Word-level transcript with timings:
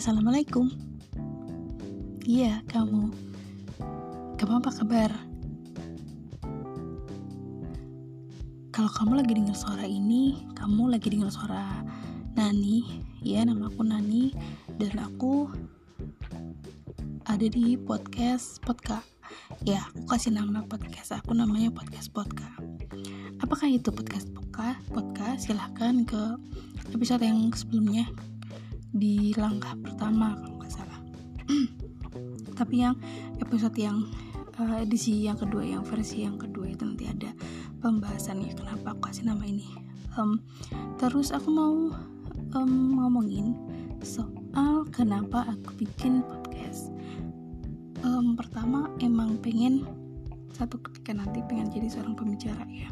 Assalamualaikum. 0.00 0.64
Iya, 2.24 2.64
kamu. 2.72 3.12
Kamu 4.40 4.52
apa 4.64 4.72
kabar? 4.72 5.12
Kalau 8.72 8.88
kamu 8.96 9.20
lagi 9.20 9.36
dengar 9.36 9.52
suara 9.52 9.84
ini, 9.84 10.40
kamu 10.56 10.96
lagi 10.96 11.12
dengar 11.12 11.28
suara 11.28 11.84
Nani. 12.32 13.04
Ya, 13.20 13.44
nama 13.44 13.68
aku 13.68 13.84
Nani 13.84 14.32
dan 14.80 14.96
aku 15.04 15.52
ada 17.28 17.44
di 17.44 17.76
podcast 17.76 18.56
Podka. 18.64 19.04
Ya, 19.68 19.84
aku 19.84 20.16
kasih 20.16 20.32
nama 20.32 20.64
podcast 20.64 21.12
aku 21.12 21.36
namanya 21.36 21.68
podcast 21.76 22.08
Podka. 22.08 22.48
Apakah 23.44 23.68
itu 23.68 23.92
podcast 23.92 24.32
Podka? 24.32 24.80
Podka 24.96 25.36
silahkan 25.36 26.08
ke 26.08 26.40
episode 26.96 27.20
yang 27.20 27.52
sebelumnya 27.52 28.08
di 28.90 29.30
langkah 29.38 29.74
pertama 29.78 30.34
kalau 30.38 30.58
nggak 30.58 30.72
salah. 30.72 31.00
Tapi 32.58 32.74
yang 32.82 32.94
episode 33.38 33.76
yang 33.78 34.10
uh, 34.58 34.82
edisi 34.82 35.24
yang 35.24 35.38
kedua 35.38 35.62
yang 35.62 35.82
versi 35.86 36.26
yang 36.26 36.36
kedua 36.36 36.74
itu 36.74 36.82
nanti 36.82 37.06
ada 37.06 37.30
pembahasannya 37.80 38.50
kenapa 38.58 38.94
aku 38.94 39.10
kasih 39.10 39.30
nama 39.30 39.42
ini. 39.46 39.66
Um, 40.18 40.42
terus 40.98 41.30
aku 41.30 41.48
mau 41.54 41.74
um, 42.58 42.72
ngomongin 42.98 43.54
soal 44.02 44.84
kenapa 44.90 45.46
aku 45.46 45.86
bikin 45.86 46.26
podcast. 46.26 46.90
Um, 48.02 48.34
pertama 48.34 48.90
emang 48.98 49.38
pengen 49.38 49.86
satu 50.56 50.80
ketika 50.82 51.14
nanti 51.14 51.44
pengen 51.46 51.70
jadi 51.70 51.88
seorang 51.88 52.18
pembicara 52.18 52.66
ya. 52.66 52.90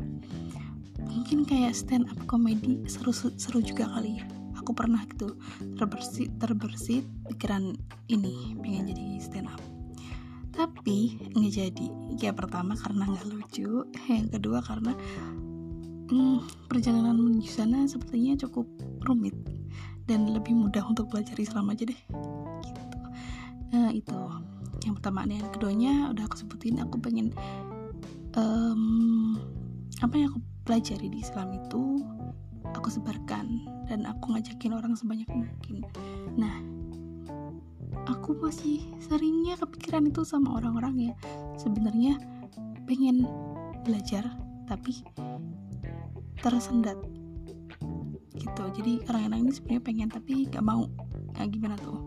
Mungkin 1.09 1.43
kayak 1.43 1.75
stand 1.75 2.07
up 2.07 2.21
comedy 2.31 2.79
seru 2.87 3.11
seru 3.11 3.59
juga 3.59 3.89
kali 3.91 4.23
ya 4.23 4.27
aku 4.69 4.77
pernah 4.77 5.01
gitu 5.09 5.33
terbersit 5.81 6.29
terbersit 6.37 7.09
pikiran 7.33 7.73
ini 8.13 8.53
pengen 8.61 8.93
jadi 8.93 9.05
stand 9.17 9.49
up. 9.49 9.57
Tapi 10.53 11.17
nggak 11.33 11.53
jadi. 11.57 11.87
Ya 12.21 12.37
pertama 12.37 12.77
karena 12.77 13.09
nggak 13.09 13.33
lucu 13.33 13.89
yang 14.13 14.29
kedua 14.29 14.61
karena 14.61 14.93
hmm, 16.13 16.69
perjalanan 16.69 17.17
menuju 17.17 17.49
sana 17.49 17.89
sepertinya 17.89 18.37
cukup 18.45 18.69
rumit 19.09 19.33
dan 20.05 20.29
lebih 20.37 20.53
mudah 20.53 20.85
untuk 20.85 21.09
belajar 21.09 21.41
Islam 21.41 21.73
aja 21.73 21.89
deh 21.89 22.01
gitu. 22.69 22.99
Nah 23.73 23.89
itu. 23.89 24.21
Yang 24.85 25.01
pertama. 25.01 25.25
Yang 25.25 25.49
keduanya 25.57 26.13
udah 26.13 26.29
aku 26.29 26.45
sebutin 26.45 26.77
aku 26.85 27.01
pengen 27.01 27.33
um, 28.37 29.33
apa 30.05 30.13
yang 30.13 30.29
aku 30.29 30.45
pelajari 30.69 31.09
di 31.09 31.25
Islam 31.25 31.57
itu 31.57 32.05
aku 32.79 32.95
sebarkan 32.95 33.67
dan 33.91 34.07
aku 34.07 34.33
ngajakin 34.33 34.73
orang 34.73 34.95
sebanyak 34.95 35.27
mungkin. 35.29 35.83
Nah 36.39 36.55
aku 38.07 38.39
masih 38.39 38.87
seringnya 39.03 39.59
kepikiran 39.59 40.07
itu 40.07 40.23
sama 40.23 40.57
orang-orang 40.63 41.11
ya. 41.11 41.15
Sebenarnya 41.59 42.17
pengen 42.87 43.27
belajar 43.83 44.25
tapi 44.71 45.03
tersendat 46.39 46.97
gitu. 48.39 48.63
Jadi 48.79 49.03
orang-orang 49.11 49.51
ini 49.51 49.53
sebenarnya 49.53 49.83
pengen 49.83 50.09
tapi 50.09 50.47
gak 50.47 50.63
mau. 50.63 50.87
Nah, 51.35 51.47
gimana 51.47 51.75
tuh? 51.79 51.99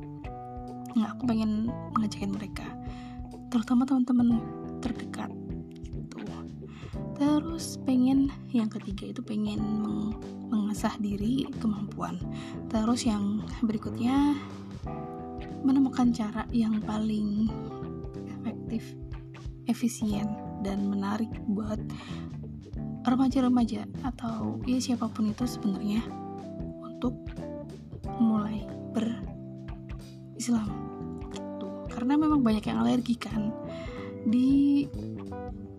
Nah 0.96 1.16
aku 1.16 1.28
pengen 1.28 1.72
ngajakin 2.00 2.32
mereka 2.32 2.68
terutama 3.52 3.84
teman-teman 3.84 4.40
terdekat 4.80 5.28
terus 7.22 7.78
pengen 7.86 8.34
yang 8.50 8.66
ketiga 8.66 9.14
itu 9.14 9.22
pengen 9.22 9.62
meng 9.62 10.18
mengasah 10.50 10.98
diri 10.98 11.46
kemampuan. 11.62 12.18
Terus 12.66 13.06
yang 13.06 13.46
berikutnya 13.62 14.34
menemukan 15.62 16.10
cara 16.10 16.50
yang 16.50 16.82
paling 16.82 17.46
efektif 18.26 18.98
efisien 19.70 20.34
dan 20.66 20.90
menarik 20.90 21.30
buat 21.46 21.78
remaja-remaja 23.06 23.86
atau 24.02 24.58
ya 24.66 24.82
siapa 24.82 25.06
pun 25.06 25.30
itu 25.30 25.46
sebenarnya 25.46 26.02
untuk 26.82 27.14
mulai 28.18 28.66
berislam. 28.98 30.74
Karena 31.86 32.18
memang 32.18 32.42
banyak 32.42 32.66
yang 32.66 32.82
alergi 32.82 33.14
kan 33.14 33.54
di 34.28 34.86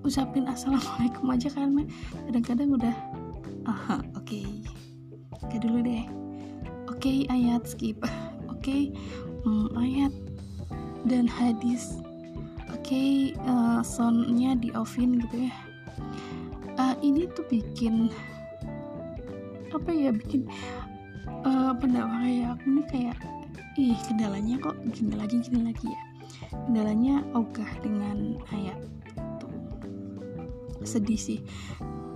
ucapin 0.03 0.50
assalamualaikum 0.50 1.30
aja 1.30 1.48
kan 1.54 1.70
kadang-kadang 2.26 2.75
udah 2.75 2.97
aha 3.66 4.03
oke. 4.19 4.26
Okay. 4.26 4.47
kayak 5.47 5.62
dulu 5.62 5.78
deh. 5.82 6.04
Oke 6.91 6.98
okay, 6.98 7.19
ayat 7.30 7.62
skip. 7.66 7.98
Oke 8.53 8.70
okay, 8.70 8.82
hmm, 9.42 9.75
ayat 9.75 10.12
dan 11.10 11.26
hadis. 11.26 11.98
Oke 12.70 12.94
okay, 12.94 13.10
uh, 13.42 13.78
eh, 13.78 13.80
soundnya 13.82 14.54
di 14.54 14.70
offin 14.78 15.19
gitu 15.19 15.50
ya. 15.50 15.54
Uh, 16.78 16.94
ini 17.03 17.26
tuh 17.34 17.42
bikin 17.50 18.06
apa 19.74 19.91
ya 19.91 20.14
bikin 20.14 20.47
uh, 21.42 21.74
pendakwah 21.74 22.22
kayak 22.22 22.54
aku 22.54 22.64
ini 22.70 22.82
kayak 22.86 23.16
ih 23.80 23.98
kendalanya 24.06 24.56
kok 24.60 24.76
gini 24.92 25.14
lagi 25.16 25.41
gini 25.42 25.60
lagi 25.64 25.86
ya 25.88 26.03
kendalanya 26.50 27.22
ogah 27.34 27.69
dengan 27.82 28.38
ayat 28.50 28.78
sedih 30.82 31.19
sih. 31.19 31.41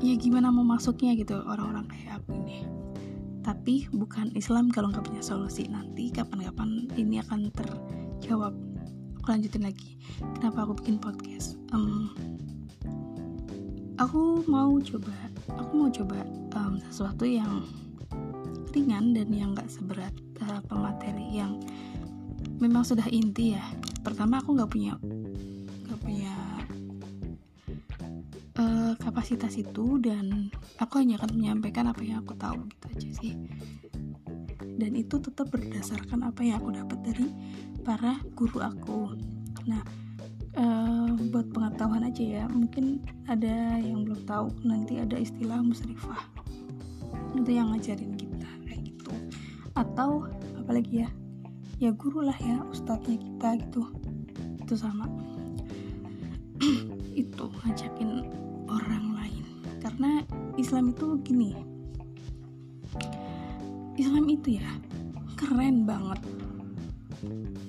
Ya 0.03 0.19
gimana 0.19 0.53
mau 0.53 0.67
masuknya 0.67 1.17
gitu 1.17 1.39
orang-orang 1.47 1.87
kayak 1.89 2.21
aku 2.21 2.37
ini. 2.37 2.67
Tapi 3.47 3.87
bukan 3.95 4.35
Islam 4.35 4.75
kalau 4.75 4.91
nggak 4.91 5.07
punya 5.07 5.23
solusi. 5.23 5.71
Nanti 5.71 6.11
kapan-kapan 6.11 6.91
ini 6.99 7.23
akan 7.23 7.49
terjawab. 7.55 8.53
Aku 9.23 9.27
lanjutin 9.31 9.65
lagi. 9.65 9.97
Kenapa 10.39 10.67
aku 10.67 10.83
bikin 10.83 10.99
podcast? 10.99 11.57
Um, 11.71 12.11
aku 13.97 14.45
mau 14.45 14.77
coba 14.83 15.15
aku 15.57 15.73
mau 15.73 15.89
coba 15.89 16.21
um, 16.59 16.77
sesuatu 16.91 17.25
yang 17.25 17.65
ringan 18.77 19.17
dan 19.17 19.33
yang 19.33 19.57
nggak 19.57 19.73
seberat 19.73 20.13
uh, 20.45 20.61
pemateri 20.69 21.27
yang 21.33 21.57
memang 22.61 22.83
sudah 22.85 23.07
inti 23.13 23.57
ya. 23.57 23.65
Pertama 24.01 24.41
aku 24.41 24.57
nggak 24.57 24.71
punya 24.71 24.95
nggak 25.87 26.01
punya 26.01 26.35
uh, 28.57 28.93
kapasitas 29.01 29.57
itu 29.61 30.01
dan 30.01 30.49
aku 30.81 31.03
hanya 31.03 31.21
akan 31.21 31.37
menyampaikan 31.37 31.89
apa 31.91 32.01
yang 32.03 32.23
aku 32.25 32.35
tahu 32.39 32.65
gitu 32.71 32.85
aja 32.93 33.11
sih. 33.21 33.35
Dan 34.77 34.93
itu 34.93 35.17
tetap 35.17 35.49
berdasarkan 35.49 36.29
apa 36.29 36.41
yang 36.45 36.61
aku 36.61 36.71
dapat 36.77 36.99
dari 37.05 37.29
para 37.85 38.21
guru 38.37 38.61
aku. 38.61 39.01
Nah 39.69 39.83
uh, 40.57 41.13
buat 41.33 41.49
pengetahuan 41.53 42.05
aja 42.05 42.25
ya 42.25 42.45
mungkin 42.49 43.05
ada 43.29 43.81
yang 43.81 44.05
belum 44.05 44.25
tahu 44.25 44.47
nanti 44.65 45.01
ada 45.01 45.17
istilah 45.17 45.61
musrifah. 45.61 46.21
Itu 47.37 47.51
yang 47.53 47.73
ngajarin 47.73 48.17
kita 48.17 48.49
kayak 48.65 48.81
gitu. 48.85 49.13
Atau 49.77 50.29
apalagi 50.57 51.05
ya 51.05 51.09
ya 51.77 51.93
guru 51.93 52.25
lah 52.25 52.37
ya 52.41 52.65
ustadznya 52.73 53.21
kita 53.21 53.49
gitu. 53.61 53.83
Itu 54.65 54.75
sama. 54.77 55.05
Itu 57.13 57.53
ngajakin 57.53 58.33
orang 58.69 59.13
lain. 59.17 59.45
Karena 59.81 60.25
Islam 60.57 60.93
itu 60.93 61.17
gini. 61.25 61.53
Islam 63.97 64.29
itu 64.29 64.61
ya 64.61 64.69
keren 65.37 65.89
banget. 65.89 66.21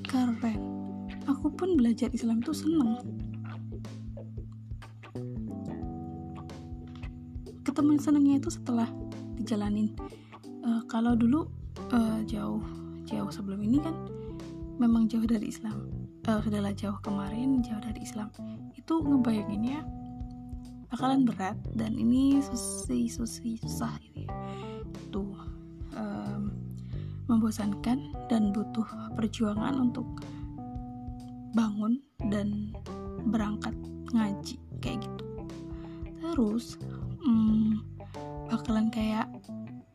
Keren. 0.03 0.59
Aku 1.27 1.47
pun 1.51 1.79
belajar 1.79 2.11
Islam 2.11 2.43
itu 2.43 2.51
seneng. 2.51 2.99
Ketemu 7.63 7.99
senengnya 7.99 8.35
itu 8.39 8.49
setelah 8.51 8.87
dijalanin. 9.39 9.91
Uh, 10.67 10.83
kalau 10.91 11.15
dulu 11.15 11.47
uh, 11.91 12.19
jauh 12.27 12.63
jauh 13.07 13.31
sebelum 13.31 13.63
ini 13.63 13.79
kan 13.79 13.95
memang 14.77 15.09
jauh 15.09 15.25
dari 15.25 15.49
Islam. 15.49 15.89
Uh, 16.27 16.43
sudahlah 16.43 16.75
jauh 16.75 16.99
kemarin 17.01 17.63
jauh 17.63 17.79
dari 17.79 18.03
Islam. 18.03 18.29
Itu 18.75 18.99
ngebayanginnya 18.99 19.81
bakalan 20.91 21.27
berat 21.27 21.57
dan 21.75 21.95
ini 21.95 22.39
susi 22.43 23.07
susi 23.07 23.55
susah 23.63 23.95
gitu 24.03 24.27
ya. 24.27 24.31
Tuh 25.09 25.33
um, 25.95 26.51
membosankan 27.27 28.15
dan 28.31 28.51
butuh 28.55 28.87
perjuangan 29.15 29.75
untuk 29.75 30.07
bangun 31.55 31.99
dan 32.31 32.71
berangkat 33.27 33.75
ngaji 34.15 34.59
kayak 34.79 35.03
gitu. 35.03 35.25
Terus 36.23 36.79
um, 37.23 37.83
bakalan 38.47 38.87
kayak 38.87 39.27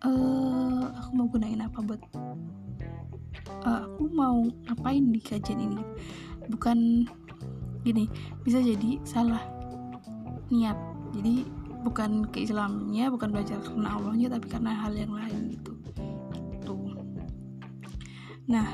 uh, 0.05 0.93
aku 1.01 1.11
mau 1.17 1.27
gunain 1.31 1.65
apa 1.65 1.81
buat 1.81 2.03
uh, 3.67 3.87
aku 3.87 4.05
mau 4.11 4.43
ngapain 4.69 5.05
di 5.13 5.21
kajian 5.23 5.61
ini? 5.61 5.83
Bukan 6.51 7.09
gini 7.83 8.07
bisa 8.47 8.63
jadi 8.63 8.99
salah 9.03 9.43
niat. 10.51 10.79
Jadi 11.13 11.45
bukan 11.83 12.31
ke 12.31 12.47
Islamnya 12.47 13.11
bukan 13.11 13.35
belajar 13.35 13.59
karena 13.61 13.99
Allahnya 13.99 14.29
tapi 14.39 14.47
karena 14.49 14.73
hal 14.73 14.95
yang 14.95 15.13
lain 15.13 15.59
gitu. 15.59 15.73
Gitu. 16.55 16.75
Nah 18.49 18.69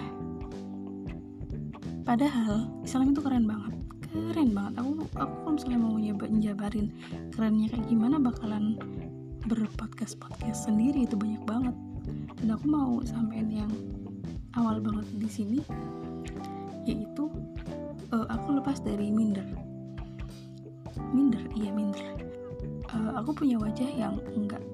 padahal 2.04 2.69
Islam 2.84 3.12
itu 3.16 3.20
keren 3.25 3.46
banget. 3.49 3.75
Keren 4.08 4.50
banget. 4.52 4.75
Aku 4.81 4.90
aku 5.16 5.34
kalau 5.44 5.52
misalnya 5.56 5.78
mau 5.81 5.96
nyoba 5.96 6.26
njabarin 6.28 6.87
kerennya 7.32 7.66
kayak 7.72 7.87
gimana 7.88 8.16
bakalan 8.20 8.76
berpodcast 9.49 10.20
podcast 10.20 10.69
sendiri. 10.69 11.08
Itu 11.08 11.16
banyak 11.16 11.43
banget. 11.49 11.76
Dan 12.40 12.54
aku 12.54 12.66
mau 12.69 13.00
sampein 13.04 13.49
yang 13.50 13.72
awal 14.58 14.82
banget 14.82 15.06
di 15.14 15.31
sini 15.31 15.60
yaitu 16.82 17.31
uh, 18.10 18.26
aku 18.26 18.58
lepas 18.58 18.82
dari 18.82 19.12
minder. 19.12 19.44
Minder 21.14 21.44
iya 21.55 21.70
minder. 21.70 22.02
Uh, 22.90 23.20
aku 23.22 23.44
punya 23.44 23.60
wajah 23.60 23.87
yang 23.87 24.19
enggak 24.34 24.64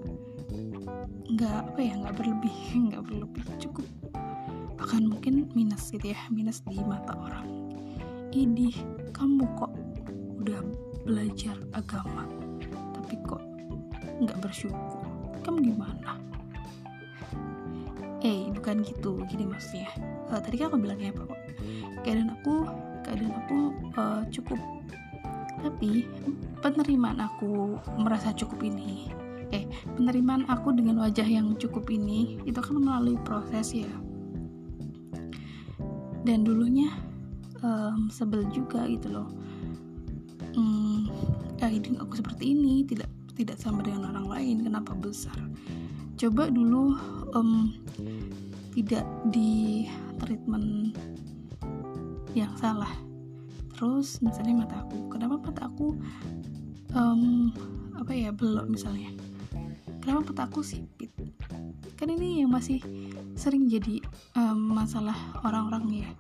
enggak 1.29 1.67
apa 1.69 1.81
ya 1.83 1.93
enggak 2.01 2.17
berlebih 2.17 2.57
enggak 2.89 3.03
berlebih 3.05 3.45
cukup. 3.61 3.87
Bahkan 4.81 5.03
mungkin 5.11 5.51
minus 5.53 5.93
gitu 5.93 6.15
ya 6.15 6.21
minus 6.33 6.65
di 6.65 6.81
mata 6.81 7.13
orang. 7.19 7.45
Idih 8.33 8.75
kamu 9.15 9.47
kok 9.59 9.71
udah 10.43 10.61
belajar 11.05 11.55
agama 11.77 12.27
tapi 12.97 13.15
kok 13.27 13.43
nggak 14.23 14.39
bersyukur? 14.41 15.05
Kamu 15.45 15.61
gimana 15.61 16.24
eh 18.25 18.49
bukan 18.51 18.81
gitu. 18.83 19.21
Gini 19.29 19.45
maksudnya. 19.45 19.93
Uh, 20.33 20.41
tadi 20.41 20.57
kan 20.57 20.73
aku 20.73 20.81
bilangnya 20.81 21.13
apa 21.13 21.29
kok 21.29 21.41
keadaan 22.03 22.33
aku 22.33 22.55
keadaan 23.05 23.35
aku 23.45 23.57
uh, 24.01 24.23
cukup. 24.33 24.61
Tapi 25.61 26.09
penerimaan 26.65 27.21
aku 27.21 27.79
merasa 28.01 28.33
cukup 28.33 28.65
ini. 28.65 29.13
Eh 29.53 29.69
penerimaan 29.95 30.49
aku 30.49 30.73
dengan 30.73 31.05
wajah 31.05 31.29
yang 31.29 31.55
cukup 31.61 31.87
ini 31.93 32.41
itu 32.49 32.59
kan 32.59 32.81
melalui 32.81 33.21
proses 33.23 33.77
ya. 33.77 33.93
Dan 36.25 36.41
dulunya 36.41 36.89
um, 37.61 38.09
sebel 38.09 38.49
juga 38.49 38.89
gitu 38.89 39.13
loh. 39.13 39.29
Hmm, 40.57 41.11
ya 41.61 41.69
aku 42.01 42.17
seperti 42.17 42.57
ini 42.57 42.89
tidak 42.89 43.13
tidak 43.37 43.61
sama 43.61 43.85
dengan 43.85 44.09
orang 44.17 44.27
lain. 44.33 44.57
Kenapa 44.65 44.97
besar 44.97 45.37
coba 46.25 46.49
dulu 46.49 46.97
um, 47.37 47.69
tidak 48.73 49.05
di 49.29 49.85
treatment 50.17 50.97
yang 52.33 52.49
salah. 52.57 52.89
Terus 53.77 54.25
misalnya 54.25 54.65
mata 54.65 54.89
aku 54.89 55.13
kenapa 55.13 55.37
mata 55.37 55.69
aku 55.69 55.93
um, 56.97 57.53
apa 57.93 58.13
ya 58.17 58.33
belok 58.33 58.73
misalnya? 58.73 59.13
Kenapa 60.01 60.33
mata 60.33 60.43
aku 60.49 60.65
sipit? 60.65 61.13
Kan 62.01 62.09
ini 62.09 62.41
yang 62.41 62.57
masih 62.57 62.81
sering 63.37 63.69
jadi 63.69 64.01
um, 64.33 64.81
masalah 64.81 65.17
orang-orang 65.45 66.09
ya. 66.09 66.11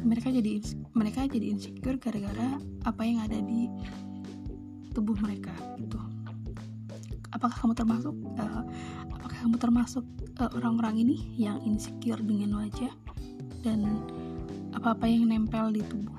Mereka 0.00 0.32
jadi 0.32 0.64
mereka 0.96 1.28
jadi 1.28 1.52
insecure 1.52 2.00
gara-gara 2.00 2.56
apa 2.88 3.02
yang 3.04 3.20
ada 3.20 3.36
di 3.44 3.68
tubuh 4.96 5.20
mereka 5.20 5.52
gitu 5.76 6.03
apakah 7.34 7.56
kamu 7.58 7.74
termasuk 7.74 8.14
uh, 8.38 8.62
apakah 9.10 9.36
kamu 9.42 9.56
termasuk 9.58 10.06
uh, 10.38 10.50
orang-orang 10.54 11.02
ini 11.02 11.16
yang 11.34 11.58
insecure 11.66 12.22
dengan 12.22 12.62
wajah 12.62 12.94
dan 13.66 14.00
apa-apa 14.70 15.10
yang 15.10 15.26
nempel 15.26 15.74
di 15.74 15.82
tubuh? 15.82 16.14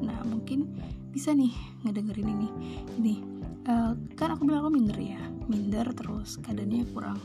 Nah 0.00 0.22
mungkin 0.22 0.70
bisa 1.10 1.34
nih 1.34 1.52
ngedengerin 1.82 2.30
ini. 2.30 2.48
Ini 3.02 3.14
uh, 3.66 3.92
kan 4.14 4.38
aku 4.38 4.46
bilang 4.46 4.70
aku 4.70 4.72
minder 4.78 4.96
ya 4.96 5.20
minder 5.50 5.90
terus 5.92 6.38
keadaannya 6.38 6.86
kurang. 6.94 7.18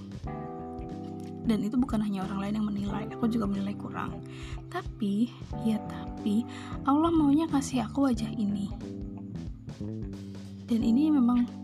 Dan 1.42 1.66
itu 1.66 1.74
bukan 1.74 2.06
hanya 2.06 2.22
orang 2.30 2.38
lain 2.38 2.54
yang 2.62 2.68
menilai 2.70 3.06
aku 3.14 3.26
juga 3.30 3.50
menilai 3.50 3.74
kurang. 3.78 4.22
Tapi 4.70 5.30
ya 5.66 5.78
tapi 5.90 6.46
Allah 6.86 7.10
maunya 7.14 7.46
kasih 7.50 7.86
aku 7.86 8.10
wajah 8.10 8.30
ini. 8.34 8.70
Dan 10.70 10.88
ini 10.88 11.12
memang 11.12 11.61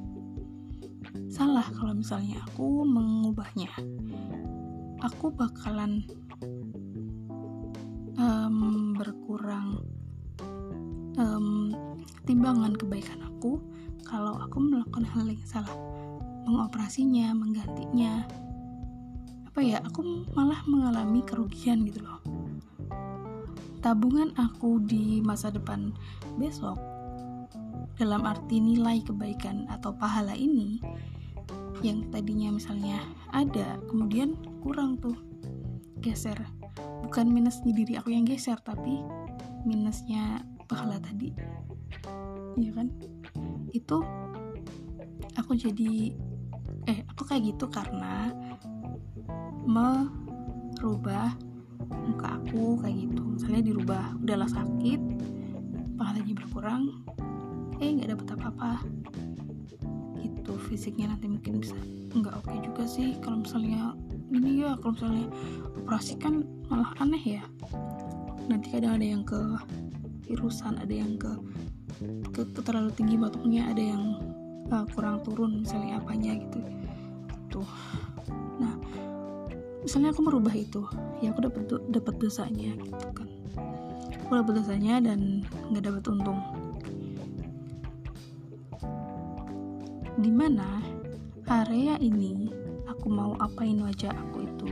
salah 1.38 1.70
kalau 1.70 1.94
misalnya 1.94 2.42
aku 2.50 2.82
mengubahnya. 2.82 3.70
Aku 5.06 5.30
bakalan 5.30 6.02
um, 8.18 8.98
berkurang 8.98 9.86
um, 11.22 11.70
timbangan 12.26 12.74
kebaikan 12.74 13.22
aku 13.22 13.62
kalau 14.02 14.42
aku 14.42 14.58
melakukan 14.58 15.06
hal 15.06 15.30
yang 15.30 15.46
salah. 15.46 15.78
Mengoperasinya 16.50 17.38
menggantinya. 17.38 18.26
Apa 19.46 19.62
ya 19.62 19.78
aku 19.86 20.26
malah 20.34 20.66
mengalami 20.66 21.22
kerugian 21.22 21.86
gitu 21.86 22.02
loh. 22.02 22.18
Tabungan 23.86 24.34
aku 24.42 24.82
di 24.82 25.22
masa 25.22 25.54
depan 25.54 25.94
besok 26.42 26.82
dalam 28.02 28.26
arti 28.26 28.58
nilai 28.58 29.06
kebaikan 29.06 29.70
atau 29.70 29.94
pahala 29.94 30.34
ini 30.34 30.82
yang 31.86 32.10
tadinya 32.10 32.50
misalnya 32.50 33.02
ada 33.30 33.78
kemudian 33.90 34.34
kurang 34.66 34.98
tuh 34.98 35.16
geser. 36.02 36.38
Bukan 37.06 37.30
minus 37.30 37.62
di 37.62 37.72
diri 37.74 37.96
aku 37.98 38.12
yang 38.12 38.26
geser 38.26 38.58
tapi 38.62 39.02
minusnya 39.64 40.42
pahala 40.66 40.98
tadi. 40.98 41.32
Ya 42.58 42.72
kan? 42.74 42.90
Itu 43.72 44.02
aku 45.38 45.54
jadi 45.54 46.14
eh 46.88 47.00
aku 47.12 47.28
kayak 47.28 47.56
gitu 47.56 47.70
karena 47.70 48.34
merubah 49.68 51.36
muka 52.10 52.42
aku 52.42 52.82
kayak 52.82 53.06
gitu. 53.06 53.22
Misalnya 53.38 53.62
dirubah 53.62 54.04
udahlah 54.24 54.50
sakit 54.50 55.02
pahalanya 55.98 56.34
berkurang 56.38 56.84
eh 57.78 57.90
nggak 57.94 58.10
dapet 58.14 58.28
apa-apa 58.38 58.82
fisiknya 60.68 61.16
nanti 61.16 61.32
mungkin 61.32 61.64
bisa 61.64 61.76
nggak 62.12 62.34
oke 62.36 62.48
okay 62.52 62.60
juga 62.62 62.84
sih. 62.84 63.16
Kalau 63.24 63.42
misalnya 63.42 63.96
ini 64.30 64.68
ya 64.68 64.76
kalau 64.84 64.94
misalnya 64.94 65.28
operasi 65.84 66.14
kan 66.20 66.44
malah 66.68 66.92
aneh 67.00 67.40
ya. 67.40 67.44
Nanti 68.52 68.68
kadang 68.72 69.00
ada 69.00 69.08
yang 69.08 69.24
ke 69.24 69.40
virusan 70.28 70.76
ada 70.80 70.92
yang 70.92 71.16
ke 71.16 71.32
ke, 72.36 72.42
ke 72.44 72.62
terlalu 72.62 72.92
tinggi 72.94 73.16
batoknya 73.16 73.72
ada 73.72 73.84
yang 73.84 74.04
uh, 74.70 74.86
kurang 74.92 75.24
turun 75.24 75.64
misalnya 75.64 76.04
apanya 76.04 76.36
gitu. 76.36 76.60
Tuh. 77.48 77.70
Nah 78.60 78.76
misalnya 79.82 80.12
aku 80.12 80.22
merubah 80.28 80.52
itu 80.52 80.84
ya 81.24 81.32
aku 81.32 81.48
dapat 81.48 81.64
dapat 81.92 82.16
dosanya 82.20 82.76
gitu 82.76 83.08
kan. 83.16 83.28
Aku 84.28 84.44
dapat 84.44 84.60
dosanya 84.60 85.00
dan 85.00 85.48
nggak 85.72 85.88
dapat 85.88 86.04
untung 86.12 86.40
di 90.18 90.34
mana 90.34 90.82
area 91.46 91.94
ini 92.02 92.50
aku 92.90 93.06
mau 93.06 93.38
apain 93.38 93.78
wajah 93.78 94.10
aku 94.10 94.50
itu? 94.50 94.70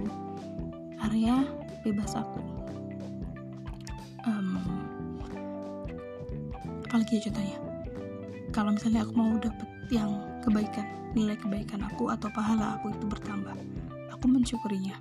Area 1.05 1.45
bebas 1.85 2.17
aku. 2.17 2.41
Um, 4.25 4.57
kalau 6.89 7.05
gitu 7.05 7.29
contohnya 7.29 7.61
kalau 8.49 8.73
misalnya 8.73 9.05
aku 9.05 9.13
mau 9.13 9.37
dapet 9.37 9.69
yang 9.93 10.17
kebaikan 10.41 10.89
nilai 11.13 11.37
kebaikan 11.37 11.85
aku 11.85 12.09
atau 12.09 12.25
pahala 12.33 12.81
aku 12.81 12.89
itu 12.89 13.05
bertambah 13.05 13.53
aku 14.09 14.25
mensyukurinya. 14.25 14.97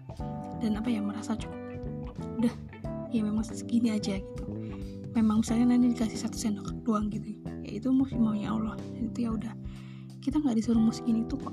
Dan 0.60 0.76
apa 0.76 0.92
ya 0.92 1.00
merasa 1.00 1.32
cukup. 1.40 1.56
Udah 2.36 2.54
ya 3.08 3.24
memang 3.24 3.48
segini 3.48 3.96
aja 3.96 4.20
gitu. 4.20 4.44
Memang 5.16 5.40
misalnya 5.40 5.72
nanti 5.72 5.96
dikasih 5.96 6.20
satu 6.20 6.36
sendok 6.36 6.68
doang 6.84 7.08
gitu 7.08 7.32
ya 7.64 7.80
itu 7.80 7.88
mungkin 7.88 8.20
maunya 8.20 8.52
Allah. 8.52 8.76
Itu 9.00 9.18
ya 9.24 9.32
udah 9.32 9.54
kita 10.24 10.40
nggak 10.40 10.56
disuruh 10.56 10.80
mau 10.80 10.94
segini 10.94 11.28
itu 11.28 11.36
kok. 11.36 11.52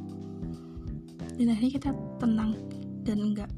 Dan 1.36 1.52
akhirnya 1.52 1.74
kita 1.76 1.90
tenang 2.24 2.56
dan 3.04 3.18
enggak 3.20 3.52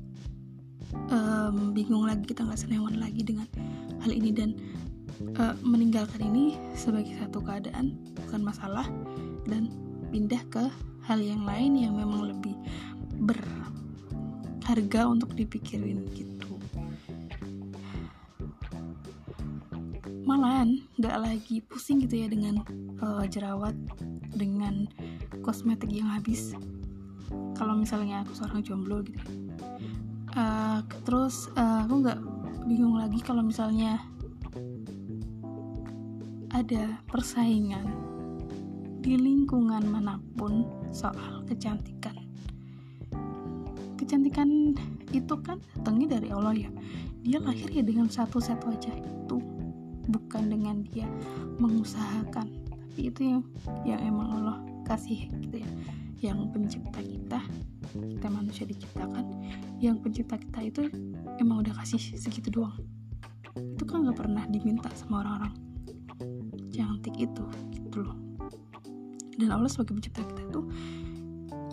um, 1.13 1.70
bingung 1.77 2.10
lagi 2.10 2.25
kita 2.25 2.41
nggak 2.41 2.58
senewan 2.58 2.98
lagi 2.98 3.22
dengan 3.22 3.46
hal 4.01 4.10
ini. 4.10 4.34
Dan 4.34 4.58
uh, 5.38 5.53
meninggalkan 5.62 6.25
ini 6.25 6.58
sebagai 6.74 7.13
satu 7.22 7.46
keadaan 7.46 7.93
bukan 8.17 8.41
masalah 8.41 8.89
dan 9.46 9.70
pindah 10.10 10.41
ke 10.50 10.65
hal 11.05 11.20
yang 11.22 11.46
lain 11.46 11.77
yang 11.77 11.93
memang 11.93 12.34
lebih 12.34 12.58
ber 13.22 13.38
harga 14.63 15.12
untuk 15.12 15.36
dipikirin 15.36 16.08
gitu. 16.15 16.55
Malahan 20.24 20.83
nggak 20.94 21.18
lagi 21.18 21.58
pusing 21.66 22.06
gitu 22.06 22.22
ya 22.22 22.28
dengan 22.30 22.62
uh, 23.02 23.26
jerawat 23.26 23.74
dengan 24.34 24.86
kosmetik 25.42 25.90
yang 25.90 26.10
habis. 26.10 26.54
Kalau 27.58 27.74
misalnya 27.74 28.22
aku 28.22 28.38
seorang 28.38 28.62
jomblo 28.62 29.02
gitu. 29.02 29.22
Uh, 30.34 30.82
terus 31.06 31.50
uh, 31.58 31.86
aku 31.86 32.06
nggak 32.06 32.20
bingung 32.66 32.98
lagi 32.98 33.22
kalau 33.22 33.46
misalnya 33.46 34.02
ada 36.54 37.02
persaingan 37.10 37.90
di 39.02 39.18
lingkungan 39.18 39.82
mana 39.90 40.22
pun 40.38 40.70
soal 40.94 41.42
kecantikan. 41.50 42.14
Kecantikan 43.98 44.78
itu 45.10 45.34
kan 45.42 45.58
datangnya 45.74 46.22
dari 46.22 46.30
Allah 46.30 46.54
ya. 46.54 46.70
Dia 47.26 47.40
lahir 47.42 47.70
ya 47.74 47.82
dengan 47.82 48.06
satu 48.10 48.38
set 48.38 48.62
wajah 48.62 48.94
itu 48.94 49.38
bukan 50.13 50.53
dengan 50.53 50.86
dia 50.86 51.10
mengusahakan 51.58 52.63
tapi 52.93 53.10
itu 53.10 53.25
yang 53.25 53.41
yang 53.89 54.00
emang 54.05 54.29
Allah 54.38 54.62
kasih 54.86 55.25
gitu 55.41 55.65
ya. 55.65 55.70
Yang 56.22 56.53
pencipta 56.53 57.01
kita 57.01 57.41
kita 57.98 58.27
manusia 58.29 58.70
diciptakan 58.70 59.25
yang 59.82 59.98
pencipta 59.98 60.38
kita 60.38 60.60
itu 60.62 60.82
emang 61.41 61.65
udah 61.65 61.74
kasih 61.82 61.98
segitu 61.98 62.53
doang. 62.53 62.77
Itu 63.58 63.89
kan 63.89 64.05
nggak 64.05 64.13
pernah 64.22 64.46
diminta 64.46 64.93
sama 64.93 65.25
orang-orang. 65.25 65.58
Cantik 66.70 67.17
itu 67.17 67.43
gitu 67.74 68.05
loh. 68.05 68.13
Dan 69.41 69.50
Allah 69.50 69.74
sebagai 69.74 69.98
pencipta 69.98 70.22
kita 70.22 70.41
itu 70.46 70.62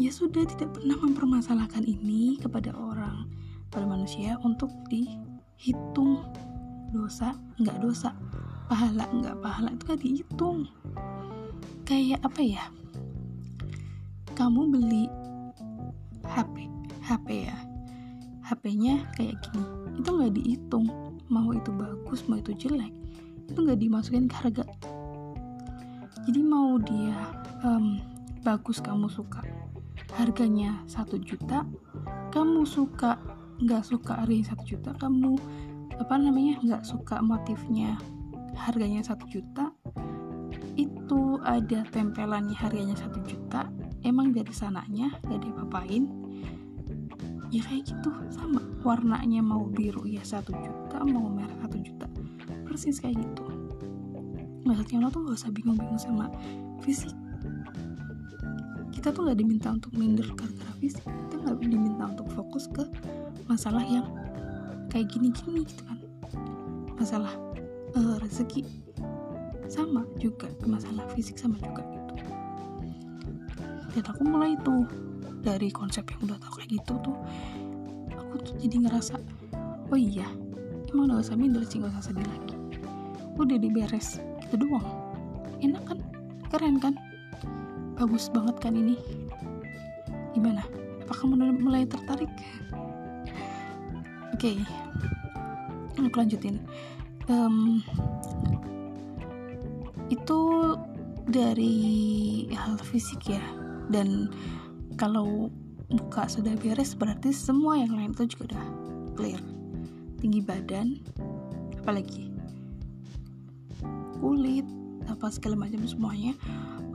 ya 0.00 0.08
sudah 0.08 0.48
tidak 0.48 0.72
pernah 0.72 0.96
mempermasalahkan 1.04 1.84
ini 1.84 2.40
kepada 2.40 2.72
orang 2.72 3.28
pada 3.68 3.84
manusia 3.84 4.40
untuk 4.40 4.72
dihitung 4.88 6.24
dosa 6.90 7.34
nggak 7.58 7.78
dosa 7.82 8.10
pahala 8.70 9.06
nggak 9.10 9.36
pahala 9.42 9.68
itu 9.74 9.84
kan 9.86 9.98
dihitung. 9.98 10.58
Kayak 11.86 12.20
apa 12.22 12.40
ya? 12.42 12.64
Kamu 14.38 14.70
beli 14.70 15.10
HP 16.26 16.70
HP 17.02 17.26
ya. 17.50 17.58
HP-nya 18.46 19.06
kayak 19.14 19.38
gini 19.46 19.64
itu 19.98 20.08
nggak 20.10 20.34
dihitung. 20.34 20.86
Mau 21.30 21.54
itu 21.54 21.70
bagus 21.70 22.26
mau 22.26 22.38
itu 22.38 22.50
jelek 22.54 22.90
itu 23.50 23.58
nggak 23.58 23.78
dimasukin 23.82 24.30
ke 24.30 24.34
harga. 24.38 24.66
Jadi 26.26 26.40
mau 26.42 26.78
dia 26.78 27.18
um, 27.66 27.98
bagus 28.46 28.78
kamu 28.78 29.10
suka 29.10 29.42
harganya 30.16 30.80
satu 30.88 31.20
juta 31.20 31.66
kamu 32.32 32.64
suka 32.64 33.20
nggak 33.60 33.84
suka 33.84 34.24
harganya 34.24 34.54
satu 34.54 34.64
juta 34.64 34.90
kamu 34.96 35.36
apa 36.00 36.16
namanya 36.16 36.56
nggak 36.64 36.82
suka 36.82 37.20
motifnya 37.20 38.00
harganya 38.56 39.04
satu 39.04 39.28
juta 39.28 39.70
itu 40.74 41.36
ada 41.44 41.84
tempelannya 41.92 42.56
harganya 42.56 42.96
satu 42.96 43.20
juta 43.28 43.68
emang 44.00 44.32
dari 44.32 44.52
sananya 44.54 45.12
gak 45.28 45.42
diapa-apain. 45.44 46.08
Ya 47.50 47.60
kayak 47.66 47.90
gitu 47.90 48.10
sama. 48.30 48.62
Warnanya 48.80 49.42
mau 49.44 49.66
biru 49.66 50.06
ya 50.06 50.22
satu 50.24 50.54
juta 50.54 51.02
mau 51.04 51.28
merah 51.28 51.52
satu 51.60 51.76
juta. 51.82 52.06
Persis 52.64 53.02
kayak 53.02 53.18
gitu. 53.20 53.44
Maksudnya 54.64 55.04
lo 55.04 55.08
tuh 55.10 55.26
gak 55.26 55.36
usah 55.36 55.50
bingung-bingung 55.52 56.00
sama 56.00 56.30
fisik. 56.80 57.12
Kita 58.94 59.10
tuh 59.10 59.28
gak 59.28 59.36
diminta 59.36 59.74
untuk 59.74 59.92
minder 59.98 60.30
gara-gara 60.32 60.72
fisik 60.80 61.04
kita 61.04 61.36
gak 61.44 61.60
diminta 61.62 62.04
untuk 62.08 62.28
fokus 62.32 62.64
ke 62.72 62.84
masalah 63.48 63.84
yang 63.84 64.06
kayak 64.90 65.08
gini-gini 65.08 65.64
gitu 65.64 65.82
kan. 65.86 65.98
Masalah 66.98 67.32
uh, 67.96 68.16
rezeki 68.20 68.66
sama 69.70 70.02
juga 70.18 70.50
masalah 70.66 71.06
fisik 71.14 71.38
sama 71.38 71.56
juga 71.62 71.86
gitu. 71.86 72.12
Dan 73.94 74.04
aku 74.06 74.22
mulai 74.26 74.58
tuh 74.66 74.84
dari 75.40 75.72
konsep 75.72 76.04
yang 76.10 76.30
udah 76.30 76.38
tau 76.42 76.52
kayak 76.60 76.70
gitu 76.76 76.94
tuh 77.00 77.16
aku 78.12 78.34
tuh 78.44 78.54
jadi 78.60 78.76
ngerasa 78.86 79.16
oh 79.90 79.98
iya 79.98 80.28
emang 80.90 81.10
udah 81.10 81.18
usah 81.22 81.38
minder 81.38 81.62
sih 81.62 81.78
gak 81.78 81.94
usah 81.94 82.10
sedih 82.10 82.26
lagi. 82.26 82.54
Udah 83.38 83.56
diberes 83.56 84.18
gitu 84.44 84.66
doang. 84.66 84.86
Enak 85.62 85.82
kan? 85.86 85.98
Keren 86.50 86.76
kan? 86.82 86.94
Bagus 87.94 88.26
banget 88.32 88.58
kan 88.58 88.74
ini? 88.74 88.98
Gimana? 90.34 90.66
Apakah 91.06 91.26
mulai, 91.34 91.86
tertarik 91.86 92.30
okay. 94.40 94.56
aku 96.00 96.16
lanjutin. 96.16 96.56
Um, 97.28 97.84
itu 100.08 100.40
dari 101.28 101.76
hal 102.56 102.80
fisik 102.80 103.36
ya. 103.36 103.44
Dan 103.92 104.32
kalau 104.96 105.52
muka 105.92 106.24
sudah 106.24 106.56
beres 106.56 106.96
berarti 106.96 107.36
semua 107.36 107.76
yang 107.76 107.92
lain 107.92 108.16
itu 108.16 108.32
juga 108.32 108.56
udah 108.56 108.66
clear. 109.20 109.42
Tinggi 110.24 110.40
badan 110.40 110.96
apalagi 111.84 112.32
kulit 114.20 114.64
apa 115.08 115.32
segala 115.32 115.64
macam 115.64 115.80
semuanya 115.88 116.36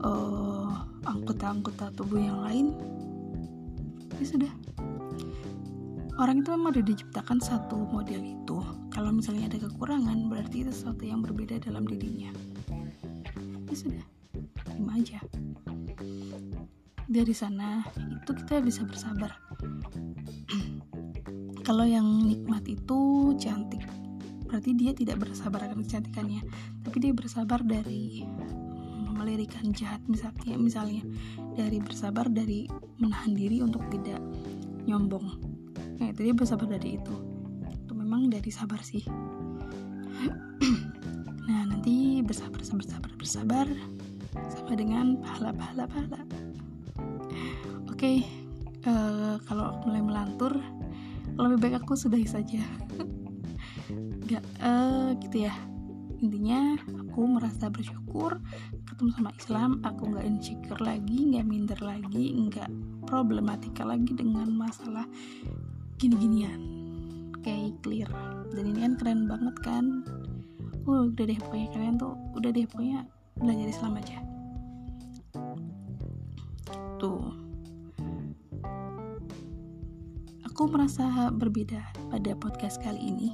uh, 0.06 0.86
anggota-anggota 1.10 1.90
tubuh 1.98 2.22
yang 2.22 2.42
lain 2.46 2.74
ya 4.22 4.26
sudah 4.30 4.52
orang 6.16 6.40
itu 6.40 6.50
memang 6.56 6.72
udah 6.72 6.86
diciptakan 6.86 7.40
satu 7.44 7.76
model 7.92 8.24
itu. 8.24 8.58
Kalau 8.92 9.12
misalnya 9.12 9.52
ada 9.52 9.68
kekurangan 9.68 10.32
berarti 10.32 10.64
itu 10.64 10.72
sesuatu 10.72 11.04
yang 11.04 11.20
berbeda 11.20 11.60
dalam 11.60 11.84
dirinya. 11.84 12.32
Ya 13.68 13.76
sudah 13.76 14.06
terima 14.64 14.96
aja. 14.96 15.20
Dari 17.06 17.34
sana 17.36 17.84
itu 17.92 18.32
kita 18.32 18.64
bisa 18.64 18.88
bersabar. 18.88 19.36
Kalau 21.68 21.84
yang 21.84 22.06
nikmat 22.24 22.64
itu 22.70 23.34
cantik 23.36 23.84
berarti 24.46 24.78
dia 24.78 24.96
tidak 24.96 25.20
bersabar 25.28 25.68
akan 25.68 25.84
kecantikannya. 25.84 26.42
Tapi 26.88 26.98
dia 27.04 27.12
bersabar 27.12 27.60
dari 27.60 28.24
melirikan 29.12 29.76
jahat 29.76 30.00
misalnya 30.08 30.56
misalnya. 30.56 31.04
Dari 31.60 31.84
bersabar 31.84 32.32
dari 32.32 32.72
menahan 33.04 33.36
diri 33.36 33.60
untuk 33.60 33.84
tidak 33.92 34.24
nyombong 34.86 35.56
nah 36.00 36.08
itu 36.12 36.20
dia 36.28 36.36
bersabar 36.36 36.68
dari 36.68 37.00
itu? 37.00 37.16
Itu 37.72 37.94
memang 37.96 38.32
dari 38.32 38.52
sabar 38.52 38.82
sih. 38.82 39.04
Nah 41.46 41.62
nanti 41.70 42.26
bersabar 42.26 42.58
bersabar 42.58 43.12
bersabar 43.22 43.68
sama 44.50 44.74
dengan 44.74 45.22
pahala 45.22 45.54
pahala 45.54 45.86
pahala. 45.86 46.22
Oke 47.86 47.94
okay, 47.94 48.18
uh, 48.90 48.90
eh, 48.90 49.36
kalau 49.46 49.78
mulai 49.86 50.02
melantur 50.02 50.58
lebih 51.38 51.58
baik 51.62 51.86
aku 51.86 51.94
sudahi 51.94 52.26
saja. 52.26 52.66
Nggak 54.26 54.42
uh, 54.58 55.14
gitu 55.22 55.46
ya. 55.46 55.54
Intinya 56.18 56.82
aku 57.14 57.30
merasa 57.30 57.70
bersyukur 57.70 58.42
ketemu 58.96 59.12
sama 59.12 59.32
Islam 59.36 59.72
aku 59.84 60.08
nggak 60.08 60.24
insecure 60.24 60.80
lagi 60.80 61.36
nggak 61.36 61.46
minder 61.52 61.80
lagi 61.84 62.32
nggak 62.32 62.72
problematika 63.04 63.84
lagi 63.84 64.16
dengan 64.16 64.48
masalah 64.56 65.04
gini-ginian. 66.00 66.60
Kayak 67.44 67.78
clear. 67.86 68.10
Dan 68.52 68.74
ini 68.74 68.80
kan 68.84 68.94
keren 69.00 69.22
banget 69.30 69.56
kan. 69.64 69.86
Uh, 70.86 71.10
udah 71.10 71.26
deh 71.26 71.40
pokoknya 71.42 71.68
kalian 71.74 71.96
tuh 71.98 72.14
udah 72.38 72.50
deh 72.54 72.66
pokoknya 72.70 73.10
belajar 73.42 73.68
Islam 73.68 73.94
aja. 73.98 74.18
Tuh. 77.02 77.34
Aku 80.48 80.72
merasa 80.72 81.34
berbeda 81.36 81.84
pada 82.08 82.32
podcast 82.40 82.80
kali 82.80 83.02
ini. 83.02 83.30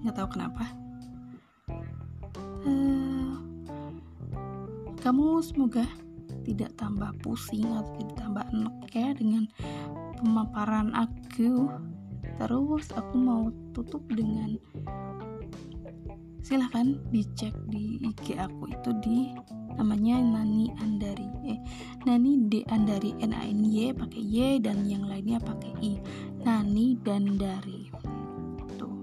Nggak 0.00 0.16
tahu 0.16 0.28
kenapa. 0.38 0.64
Uh, 2.64 3.36
kamu 5.04 5.44
semoga 5.44 5.84
tidak 6.48 6.72
tambah 6.80 7.12
pusing 7.20 7.68
atau 7.68 7.92
tidak 8.00 8.16
tambah 8.16 8.44
enak 8.48 8.76
ya 8.96 9.12
dengan 9.12 9.44
pemaparan 10.16 10.96
aku. 10.96 11.68
Terus 12.40 12.88
aku 12.96 13.14
mau 13.20 13.52
tutup 13.76 14.00
dengan 14.08 14.56
silahkan 16.40 16.96
dicek 17.12 17.52
di 17.68 18.00
IG 18.00 18.40
aku 18.40 18.72
itu 18.72 18.90
di 19.04 19.18
namanya 19.76 20.16
Nani 20.16 20.72
Andari. 20.80 21.28
Eh 21.44 21.60
Nani 22.08 22.48
D 22.48 22.64
Andari 22.72 23.12
N 23.20 23.36
A 23.36 23.44
N 23.44 23.68
Y 23.68 23.92
pakai 23.92 24.22
Y 24.24 24.36
dan 24.64 24.88
yang 24.88 25.04
lainnya 25.04 25.36
pakai 25.44 25.72
I. 25.84 25.92
Nani 26.40 26.96
Dandari. 27.04 27.92
Tuh. 28.80 28.96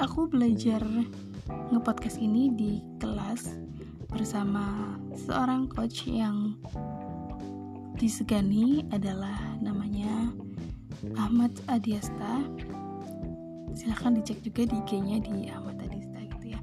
Aku 0.00 0.24
belajar 0.32 0.80
ngepodcast 1.44 2.16
ini 2.16 2.48
di 2.56 2.80
kelas 2.96 3.73
bersama 4.14 4.94
seorang 5.26 5.66
coach 5.66 6.06
yang 6.06 6.54
disegani 7.98 8.86
adalah 8.94 9.34
namanya 9.58 10.30
Ahmad 11.18 11.50
Adiasta. 11.66 12.46
Silahkan 13.74 14.14
dicek 14.14 14.38
juga 14.46 14.70
di 14.70 14.78
IG-nya 14.86 15.18
di 15.18 15.50
Ahmad 15.50 15.82
Adista 15.82 16.22
gitu 16.22 16.54
ya. 16.54 16.60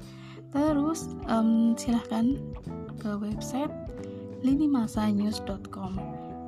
Terus 0.48 1.12
um, 1.28 1.76
silahkan 1.76 2.40
ke 2.96 3.12
website 3.20 3.72
linimasanews.com 4.40 5.92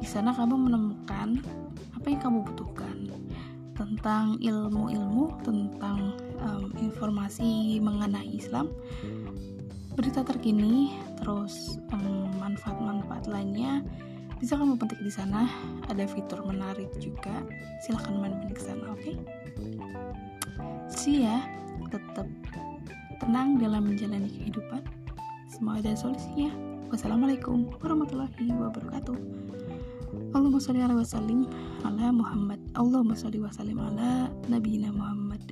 di 0.00 0.08
sana 0.08 0.32
kamu 0.32 0.56
menemukan 0.56 1.36
apa 1.92 2.06
yang 2.08 2.20
kamu 2.24 2.38
butuhkan 2.48 3.12
tentang 3.76 4.38
ilmu-ilmu 4.40 5.36
tentang 5.44 6.16
um, 6.40 6.70
informasi 6.80 7.78
mengenai 7.82 8.30
Islam 8.30 8.70
berita 9.94 10.26
terkini 10.26 10.98
terus 11.22 11.78
manfaat-manfaat 12.38 13.24
um, 13.26 13.32
lainnya 13.32 13.80
bisa 14.42 14.58
kamu 14.58 14.76
petik 14.76 15.00
di 15.00 15.08
sana. 15.08 15.48
Ada 15.88 16.04
fitur 16.04 16.44
menarik 16.44 16.90
juga. 17.00 17.40
Silahkan 17.86 18.18
main-main 18.18 18.52
sana 18.58 18.92
oke? 18.92 19.00
Okay? 19.00 19.16
solusi 21.04 21.28
ya. 21.28 21.44
Tetap 21.92 22.24
tenang 23.20 23.60
dalam 23.60 23.84
menjalani 23.84 24.32
kehidupan. 24.32 24.80
Semua 25.52 25.76
ada 25.76 25.92
solusinya. 25.92 26.48
Wassalamualaikum 26.88 27.68
warahmatullahi 27.84 28.48
wabarakatuh. 28.56 29.16
Allahumma 30.32 30.58
sholli 30.64 30.80
ala 30.80 30.96
wasallim 30.96 31.44
ala 31.84 32.08
Muhammad. 32.08 32.60
Allahumma 32.72 33.12
sholli 33.12 33.44
wasallim 33.44 33.76
ala 33.76 34.32
nabiyina 34.48 34.90
Muhammad 34.96 35.44